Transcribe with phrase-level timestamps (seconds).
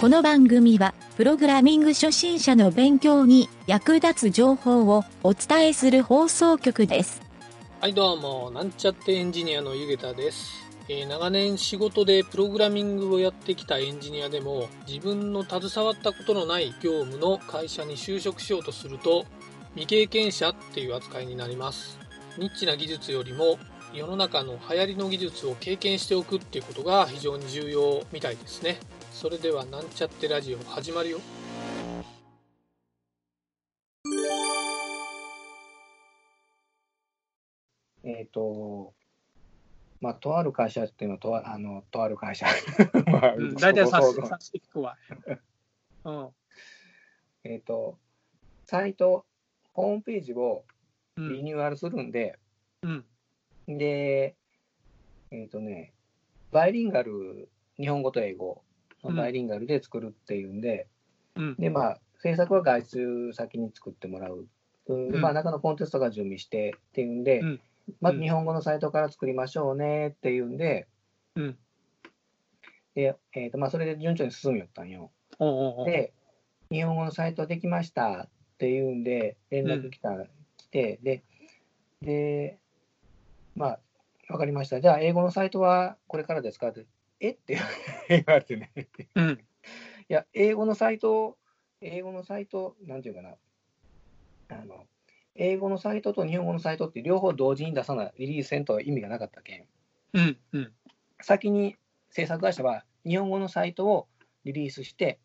[0.00, 7.20] この番組は、プログラミング初心者の勉強に役立つ情報をお伝えする放送局です。
[7.80, 10.52] はいどうもなんちゃってエンジニアのゆげたです、
[10.88, 19.26] え長年仕事でプログラミングをやってきたエンジニアでも自分の携わったことのない業務の会社に就職しようとすると
[19.74, 21.98] 未経験者っていう扱いになります。
[22.38, 23.58] ニッチな技術よりも
[23.92, 28.78] 世の中の流行りの技術を経験しておくっていうことが非常に重要みたいですね。
[29.20, 31.18] それではなんちゃってラジオ始まるよ。
[38.04, 38.94] えっ、と、
[40.00, 42.46] まあ、とある会社っていうのはとあ、あの、とある会社。
[43.10, 44.96] まあうん大体して聞くわ
[46.06, 46.30] うん。
[47.42, 47.98] えっと、
[48.66, 49.26] サイト、
[49.72, 50.64] ホームページを
[51.16, 51.32] うん。
[51.32, 52.38] リニューアルするんで、
[52.82, 53.04] うん。
[53.66, 54.36] で、
[55.32, 55.92] えっ、とね、
[56.52, 58.62] バイリンガル、日本語と英語。
[58.62, 58.67] の
[59.02, 60.88] バイリンガルで作るっていうんで、
[61.36, 61.56] うん。
[61.58, 64.48] で、まあ、制作は外出先に作ってもらう。
[64.86, 65.08] うん。
[65.10, 65.20] うん。
[65.20, 67.60] まあ、中のコンテストが準備してっていうんで、うん。
[68.00, 70.88] まず日本語のサイトから作りましょうねっていうんで、
[71.36, 71.58] うん。
[72.94, 75.10] で、えーとまあ、それで順調に進みよったんよ。
[75.38, 76.12] おうおうで、
[76.70, 80.10] 日本語のサイトできましたっていうんで、連絡来た、
[80.56, 81.22] 来て、で、
[82.02, 82.58] で、
[83.54, 83.80] まあ、
[84.28, 84.80] わかりました。
[84.80, 86.68] じゃあ、英語のサイトはこれからですか？
[86.68, 86.84] って、
[87.20, 87.30] え？
[87.32, 87.58] って
[88.08, 88.72] 言われてね。
[88.76, 88.82] い
[89.14, 89.38] うん。
[90.08, 91.36] や、英語のサイト、
[91.80, 93.36] 英語のサイト、なんていうかな、
[94.50, 94.86] あの、
[95.34, 99.66] 英語のサイトと日本語のサイトって両方同時に出さない、リリースせんと意味がなかったけん。
[100.14, 100.72] うんうん。
[101.20, 101.76] 先に
[102.10, 104.08] 制作会社は日本語のサイトを
[104.44, 105.18] リリースして、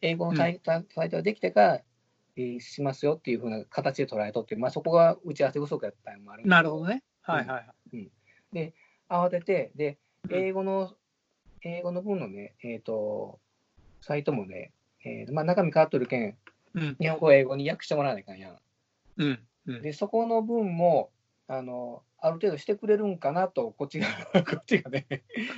[0.00, 1.80] 英語のサイト,、サイトができてから
[2.36, 7.02] リリースしますよっていうふうな形で捉えとって、まあ、そこが打ち合わせ不足やったのもあるなるほどね。
[7.20, 7.70] はいはいはい。
[9.10, 9.98] 慌てて、で、
[10.30, 10.36] うん。
[10.36, 10.94] 英語の、
[11.62, 13.38] 英語の分のね、えっ、と、
[14.00, 14.72] サイトもね、
[15.04, 16.36] えーとまあ、中身変わっとるけん、
[16.74, 16.96] うん。
[17.00, 18.56] 日本語を英語に訳してもらわないかんやん。
[19.18, 19.82] うんうん。
[19.82, 21.10] で、そこの分も、
[21.48, 24.06] あの、ある程度してくれるんかなと、こっちが、
[24.44, 25.06] こっちがね、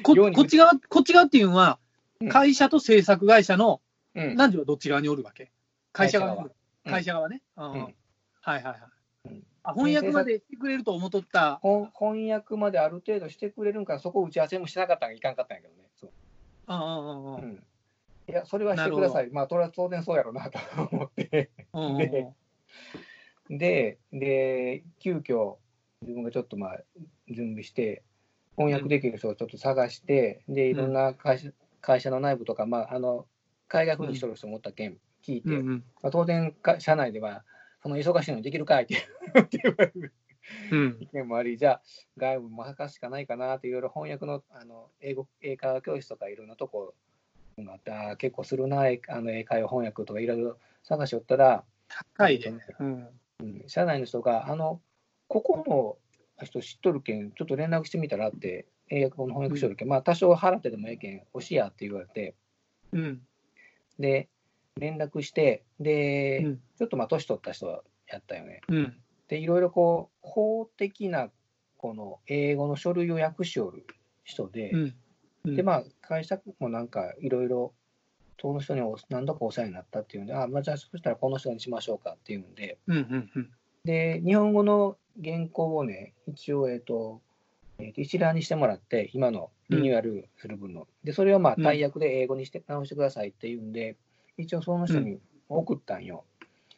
[0.03, 1.79] ここっち側、こっち側っていうのは
[2.23, 3.81] うん、会社と制作会社の、
[4.15, 5.51] うん、何時はどっち側におるわけ？
[5.93, 6.49] 会社側
[6.85, 7.29] 会社側。
[7.29, 7.43] ね。
[7.57, 7.65] うん。
[7.65, 7.95] んはい
[8.43, 8.79] はいはい。
[9.27, 9.45] うん。
[9.65, 11.61] あ翻訳までしてくれると思っとった。
[11.63, 15.82] 翻翻訳まである程度してくれるんか、そこ打ち合わせもしなかったんがいかんかったんやけどね。
[16.67, 17.63] そううん
[18.29, 19.31] いや、それはしてください。
[19.31, 20.59] まあ、それは当然そうやろうなと
[20.93, 21.51] 思って。
[21.99, 22.33] で
[23.51, 25.57] で、で、急遽
[26.03, 26.81] 自分がちょっとまあ、
[27.29, 28.03] 準備して、
[28.57, 31.51] 翻訳できる人をちょっと探して、で、いろんな会社,、
[31.81, 33.27] 会社の内部とか、まあ、あの、
[33.69, 37.45] 海外風にしとる人もおったけん、聞いて、うんうんまあ、当然か、社内では、
[37.83, 38.95] その忙しいのにできるかいって
[39.41, 40.13] って言われる
[40.71, 40.97] うん。
[41.01, 41.83] 意見もあり、じゃあ、
[42.17, 46.95] 外部も任すしかないかなって、いろいろ翻訳のあの英語英会話教室とかいろんなとこ
[47.59, 52.53] があって、あー結構するな、えあの英会話翻訳とかいろいろ探しよったら、高いで。
[52.81, 53.09] うん。
[53.41, 54.81] うん、社内の人が、あの、
[55.29, 55.99] ここ
[56.39, 62.35] の人知っとるけん、ちょっと連絡してみたらって、英語の翻訳しとるけん、まあ、多少払ってでもええけん、押しやって言われて、
[62.93, 63.23] うん。
[63.99, 64.29] で、
[64.79, 66.57] 連絡して、で、うん。
[66.79, 68.61] ちょっとまあ、年取った人やったよね。
[68.69, 69.02] うん
[69.33, 71.31] で、いろいろこう、法的な、
[71.79, 73.87] この英語の書類を訳しおる
[74.25, 74.95] 人で、うん。
[75.47, 75.57] うん。
[75.57, 77.73] で、まあ、会社もなんか、いろいろ、
[78.39, 83.51] その人にお何度かお世話になったっていうんで、あ、まあ、じゃあ、そしたらこの人にしましょうかっていうんで、うんうんうん。
[83.87, 87.23] で、日本語の原稿をね、一応、えっ、と、
[87.79, 90.87] えーと一覧にしてもらって、今のリニューアルする分の。
[91.05, 91.65] で、それをまあ、うん。
[91.65, 93.97] 大訳で英語にして直してくださいっていうんで、
[94.37, 96.27] 一応その人に送ったんよ。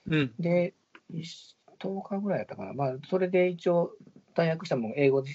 [0.06, 0.32] うん。
[0.38, 0.74] で、
[1.10, 2.72] 一10日ぐらいやったかな。
[2.72, 3.92] まあ、それで一応、
[4.34, 5.30] 大訳したもん、英語で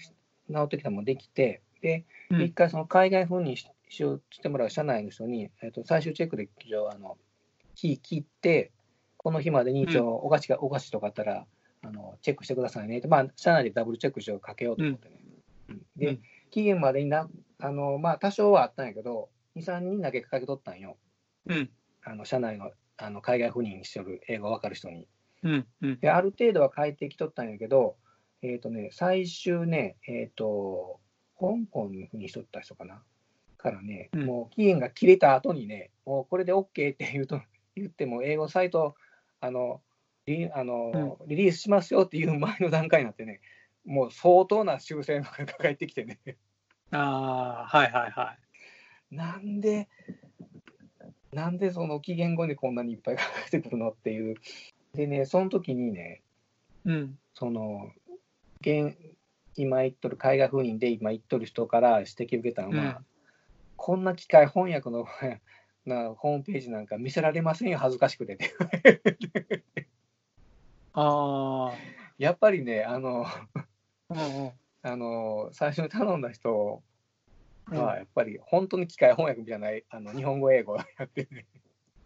[0.49, 7.17] 直ってきたもんできて、で、うん一回その海外風にししようしてもらう社内の人に、えっと最終チェックで一応あの
[7.73, 8.71] 日切って、
[9.17, 11.45] この日までに一応お菓子が、お菓子とかあったら
[11.81, 15.16] あのチェックしてくださいねって、まあ、社内でダブルチェックしようかけようと思ってね。
[15.69, 16.22] うんで、うん
[16.52, 17.29] 期限までにな
[17.59, 20.97] あの、まあ、多少はあったんやけど、2、3人だけかけとったんよ。
[21.45, 21.69] うん
[22.03, 25.07] あの社内のあの海外赴任してる英語わかる人に。
[25.44, 26.00] うんうん。
[26.00, 27.96] で、ある程度は変えてきとったんやけど、
[28.41, 31.00] えっ、とね、最終ね、えっ、と、
[31.40, 33.02] 香港にしとった人かな？
[33.58, 34.26] からね、うん。
[34.26, 37.41] もう期限が切れた後にね、もうこれで OK って言うと
[37.76, 38.96] 言っても、英語サイト、
[39.41, 39.82] あの、
[40.26, 43.41] リあのリリースしますよっていう前の段階になってね、
[43.86, 46.20] もう相当な修正のが返ってきてね、
[46.91, 48.38] ああはいはいは
[49.12, 49.90] なんで、
[51.34, 54.36] なんでその期限後にこんなにいっぱい返ってくるのっていう。
[54.94, 56.22] でね、その時にね、
[56.86, 57.91] いうんその
[58.62, 58.96] 現
[59.56, 63.06] 今言っとる海外風任で今言っとる人から指摘を受けたのは、うん
[63.82, 65.08] こんな機械翻訳の
[65.86, 68.52] なホームページなんか見せられませんよ、恥ずかしくてね。
[70.94, 71.72] あ
[72.20, 73.47] やっぱりね、あの、あ。
[74.09, 74.52] うんうん。
[74.82, 76.82] あの最初に頼んだ人
[77.72, 81.46] うんは、やっぱり本当に機械翻訳じゃない、あの日本語、英語やってね、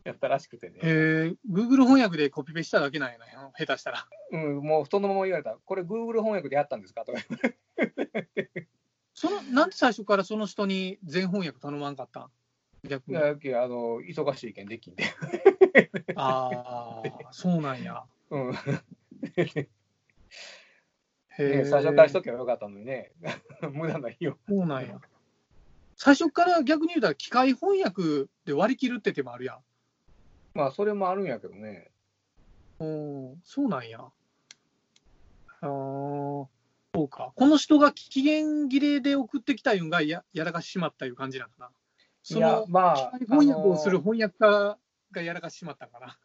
[0.04, 0.80] やったらしくてね。
[0.84, 4.06] えー、Google 翻訳でコピペしただけなんやな、下手したら。
[4.32, 7.06] うん、もう太のまま言われた、これ、Google 翻訳でやったんですか？
[7.06, 7.20] とか、
[9.14, 12.32] そのなんで最初からその人に全翻訳頼まんかったん？
[12.88, 13.18] 逆に。
[13.18, 15.04] いやあの忙しいけんできんで。
[16.16, 18.04] ああ、そうなんや。
[18.30, 18.52] うん
[21.40, 23.12] ね、最初からしとけばよかったのにね、
[23.72, 24.38] 無駄な費用。
[24.48, 25.00] そうなんや。
[25.96, 29.58] 最初から逆に言うたら、機械翻訳で割り切るって手もあるやん。
[30.54, 31.90] まあ、それもあるんやけどね。
[32.80, 34.00] うん、そうなんや。
[34.00, 34.12] あ
[35.62, 36.50] あ、そ
[36.96, 37.32] うか。
[37.36, 41.70] この人が期限切れで送ってきたいんがややらかししまったいう感じなのかな。
[42.22, 44.78] そいやの、まあ、翻訳をする翻訳家
[45.12, 46.18] がやらかししまったんかな。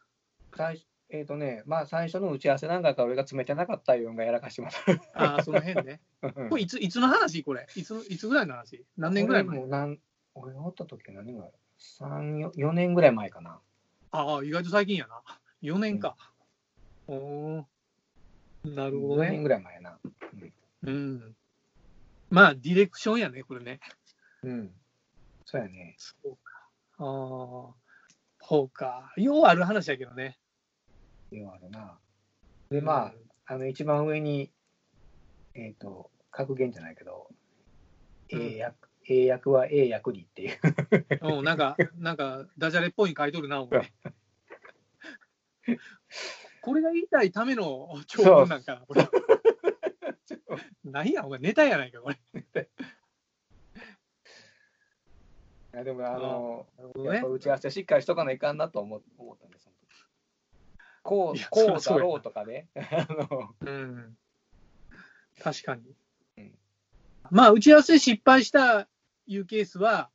[0.55, 4.77] 最えっ、とね、まあ、最初の打ち合わせなんかから俺が詰めてなかったようがやらかしてます。
[5.15, 6.01] ああ、その辺ね。
[6.49, 7.43] これいつ、いつの話？
[7.43, 7.65] これ。
[7.75, 8.85] いつの、いつぐらいの話？
[8.95, 9.57] 何年ぐらい前？
[9.57, 9.99] 俺もなん
[10.35, 13.59] 俺がおった時何ぐらい ?3、4年ぐらい前かな。
[14.11, 15.21] ああ、意外と最近やな。
[15.61, 16.15] 4年か。
[17.07, 19.43] おおーなるほど4年ね。
[19.43, 19.99] ぐらい前やな。
[20.83, 21.35] うん。
[22.29, 23.79] まあ、ディレクションやね、これね。
[24.43, 24.71] うん。
[25.45, 25.95] そうやね。
[25.97, 26.69] そうか。
[26.97, 27.73] ああ、
[28.41, 29.13] そうか。
[29.17, 30.37] ようある話やけどね。
[31.31, 31.97] ようあるな。
[32.69, 33.13] で、まあ、
[33.45, 34.51] あの、一番上に、
[35.55, 37.27] えっ、と、格言じゃないけど、
[38.31, 38.39] うん
[39.09, 40.59] A 訳、は A 訳にっていう。
[41.39, 43.91] うなんか、なんか、ダジャレっぽいに書いとるな、お前。
[46.61, 49.09] これが言いたいための長文なんかな、これ。
[50.83, 52.19] 何や、お前、ネタやないか、これ。
[55.73, 56.67] いやでも、あの、
[57.03, 57.27] やっぱ。
[57.27, 59.69] 打ち合わせしっかりしとかないかんなと思思ったんです。
[61.01, 62.67] こう、こうだろうとかね。
[62.75, 64.17] あの、うん。
[65.41, 65.95] 確かに
[66.37, 66.57] うん。
[67.31, 68.87] まあ、打ち合わせ失敗した
[69.29, 70.09] いうケースは、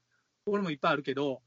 [0.45, 1.41] 俺もいっぱいあるけど、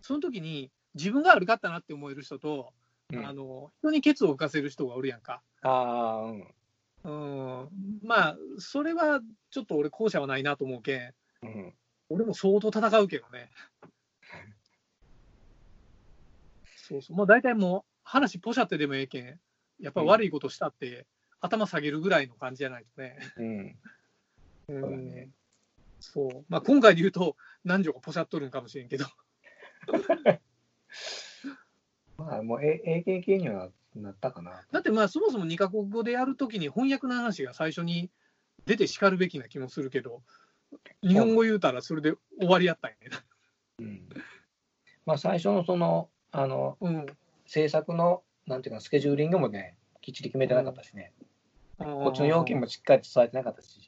[0.00, 2.72] その時に自分が悪かったなって思える人と、
[3.12, 5.40] うんあの人にケツを浮かせる人がおるやんか。
[5.62, 6.44] ああ、うん。
[7.04, 7.10] う
[7.64, 7.68] ん、
[8.02, 9.20] まあ、それは
[9.50, 11.74] ちょっと俺、後者はないなと思うけん、うん。
[12.10, 13.50] 俺も相当戦うけどね。
[16.76, 19.40] そうそう、もう大体もう、話ポシャってでもええけん、
[19.80, 21.06] やっぱ悪いことしたって、
[21.40, 23.18] 頭下げるぐらいの感じじゃないとね。
[23.38, 23.78] うん。
[24.68, 25.30] うんね
[26.00, 29.06] そうまあ、今回で言うと、何女かポシャっとるんかもしれんけど、
[32.18, 34.64] まあ、もう、え AKK にはなったかな。
[34.70, 38.10] だってまあ、そもそも2カ国語でやるときに翻訳の話が最初に
[38.66, 40.22] 出てしかるべきな気もするけど、
[41.02, 43.16] 日本語言うたらそれで終わりやったんやね。
[43.80, 44.08] うん。
[45.06, 47.06] まあ、最初のその、あの、うん、
[47.46, 51.12] 制作の、なんていうか、スケジューリングもね、きっちり決めてなかったしね。
[51.78, 53.87] こっちの要件もしっかり伝えてなかったし、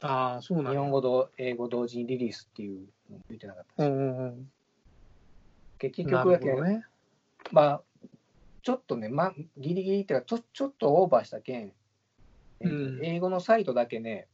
[0.00, 4.52] ああ、そうなんや日本語と英語同時にリリースっていうのも言ってなかったし、うんうんうん。
[5.78, 6.84] 結な局やけね。
[7.52, 7.82] まあ、
[8.62, 11.72] ちょっとね、まあ、ギリギリっていうか、ちょちょっとオーバーしたけん、
[12.60, 14.28] えっとうん英語のサイトだけね、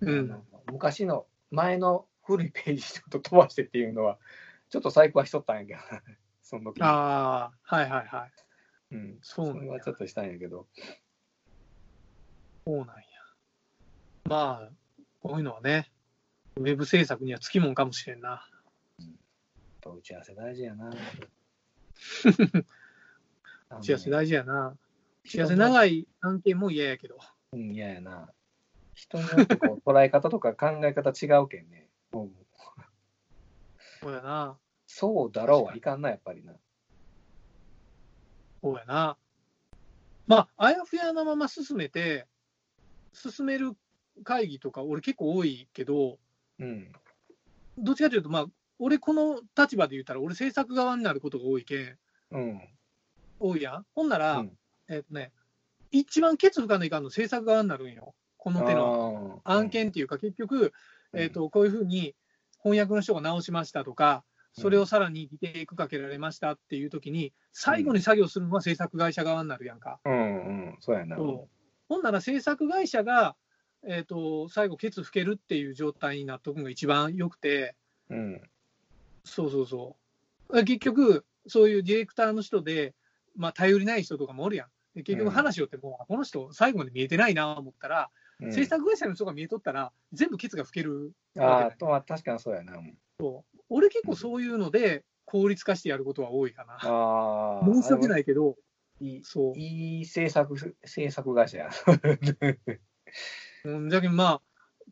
[0.00, 0.42] うん
[0.72, 4.18] 昔の前の古いページちょっと飛ばしてっていうのは、
[4.68, 5.80] ちょっと細工はしとったんやけど、
[6.42, 8.94] その時にああ、はいはいはい。
[8.94, 10.66] うん、そうなんやそれはちょっとしたんやけど、
[12.64, 12.94] そうなんや。
[14.24, 14.70] まあ、
[15.22, 15.90] こういうのはね、
[16.56, 18.28] ウェブ制作にはつきもんかもしれんな。
[18.28, 19.08] やっ
[19.82, 20.90] ぱ打ち合わせ大事やな。
[23.70, 24.76] 打ち合わせ大事やな。
[25.24, 27.18] 打ち合わせ長い案件も嫌やけど。
[27.52, 28.30] うん、嫌やな。
[28.94, 31.88] 人によってこう捉え方とか考え方違うけんね。
[32.12, 32.30] も う
[34.00, 34.58] そうやな。
[34.86, 36.54] そうだろうはいかんな、やっぱりな。
[38.62, 39.16] そうやな。
[40.26, 42.26] まあ、あやふやなまま進めて、
[43.12, 43.76] 進める
[44.24, 46.18] 会議とか、俺結構多いけど、
[46.58, 46.92] うん。
[47.78, 48.46] どっちかというと、まあ、
[48.78, 51.98] 俺この立場で言ったら、俺制作側になることが多いけん、
[52.32, 52.60] うん。
[53.38, 53.86] 多いやん。
[53.94, 54.52] ほんなら、うん
[54.88, 55.32] えっ、とね、
[55.92, 58.14] 一番ケツ吹かないかんの制作側になるんよ。
[58.36, 60.72] この手の案件っていうか、結局、
[61.12, 62.14] うんえー、とこういうふうに
[62.62, 70.00] 翻訳の人が直しましたとか、それをさらにリテイクかけられましたっていうときに、最後に作業するのは制作会社側になるやんか。
[70.04, 70.16] うんう
[70.72, 71.16] ん、そうやな。
[71.16, 73.36] ほんなら制作会社が、
[73.86, 77.74] えー、と最後、ケツ吹けるっていう状態になっとくのが一番よくて、
[78.08, 78.42] うん。
[79.24, 79.96] そうそうそ
[80.48, 80.64] う。
[80.64, 82.94] 結局、そういうディレクターの人で、
[83.36, 84.68] まあ、頼りない人とかもおるやん。
[84.94, 88.10] で結局、話をっても、この人、最後まで見えてないなと思ったら、
[88.42, 92.78] うん制作会社の人が見えとったら、全部ケツが吹けるわけあ確かにそうやな。
[92.78, 92.96] うん
[93.68, 96.78] 俺結構そういうので、効率化してやることは多いかな。
[96.82, 97.64] ああ。
[97.64, 98.56] 申し訳ないけど、
[99.00, 99.20] いい。
[99.22, 99.58] そう。
[99.58, 101.70] いい制作、制作会社や。
[103.64, 104.40] うん、だけどまあ、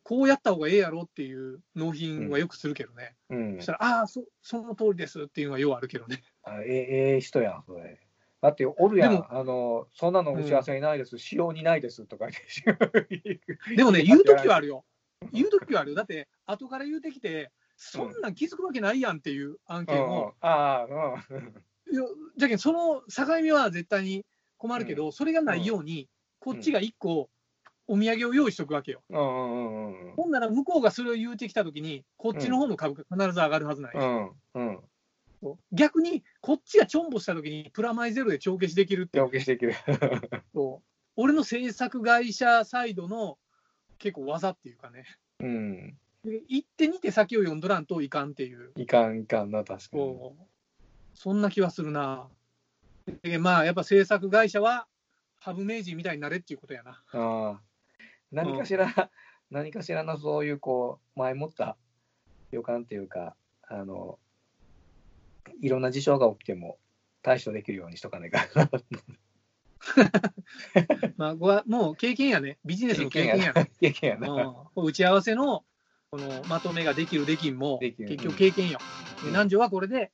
[0.03, 3.15] こうやった方がええやろっていう納品はよくするけどね。
[3.29, 3.65] うんそし。
[3.65, 6.23] たら、ああ、そその通りですっていうのはようあるけどね。
[6.43, 7.99] あええええ人やん、それ。
[8.41, 9.25] だって、おるやん。
[9.29, 13.75] あの、そんなの打ち合わせにないです、仕様にないですとか言って。
[13.75, 14.85] でもね、言うときはあるよ。
[15.33, 15.95] 言うときはあるよ。
[15.95, 21.25] だって、後から言うてきて、そんなん気づくわけないやんっていう案件うんうんを、ああ、
[21.91, 22.03] いや
[22.37, 24.25] じゃけん、その境目は絶対に
[24.57, 26.09] 困るけど、それがないように、
[26.39, 27.29] こっちが一個、
[27.89, 29.01] お土産を用意しとくわけよ。
[29.09, 29.17] うん。
[29.17, 33.95] うんうんうんほんなら、向こうがそれを言うてきたときに、こっちの方の株価必ず上がるはずない。
[33.95, 34.31] うん。
[34.53, 34.79] うん。
[35.71, 39.73] 逆に、こっちがちょんぼしたときに、プラマイゼロで帳消しできるっていう手分けしていける。
[40.53, 43.37] そう俺の制作会社サイドの
[43.97, 45.05] 結構技っていうかね、
[45.39, 45.97] うん。
[46.23, 50.03] で一手二手先を読んどらんといかんっていう、いかんいかんな、確かに。
[50.03, 50.43] こう
[51.13, 52.29] そんな気はするな。
[53.23, 54.87] でまあ、やっぱ制作会社は、
[55.39, 56.91] ハブ名人みたいになれっていうことやな。
[56.91, 57.61] ああ。
[58.31, 58.87] 何かしら、
[59.51, 61.77] 何かしらのそういう、こう、前もった
[62.51, 64.19] 予感っていうか、あの、
[65.61, 66.77] いろんな事象が起きても
[67.21, 68.69] 対処できるようにしとかないかな。
[71.17, 73.71] まあ、もう経験やね、ビジネスの経験やね。
[73.79, 74.29] 経験やな。
[74.75, 75.63] うん、打ち合わせの
[76.11, 78.79] このまとめができる、できんも、結局経験よ。
[78.81, 80.11] うんで南條はこれで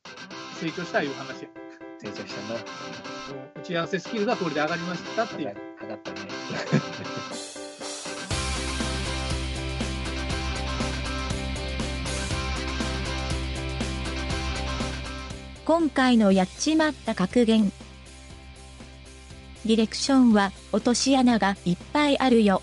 [0.60, 1.48] 成長したいう話や。
[1.98, 2.60] 成長したな。
[3.54, 5.56] 打ち合わせスキルがこれで上がりましたっていう。
[5.80, 7.55] 上がったね。
[15.66, 17.72] 今回のやっちまった格言。
[19.64, 22.62] ディレクションは落とし穴がいっぱいあるよ。